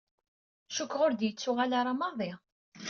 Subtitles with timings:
[0.75, 2.31] Cukkeɣ ur d-yettuɣal ara maḍi.